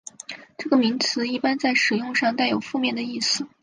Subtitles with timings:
[0.57, 3.47] 这个名词一般在使用上带有负面的意思。